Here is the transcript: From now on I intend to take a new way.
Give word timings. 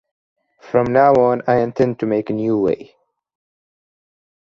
From 0.61 0.91
now 0.91 1.13
on 1.13 1.43
I 1.45 1.57
intend 1.57 1.99
to 1.99 2.09
take 2.09 2.31
a 2.31 2.33
new 2.33 2.57
way. 2.59 2.95